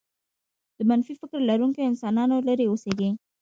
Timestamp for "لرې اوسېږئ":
2.47-3.09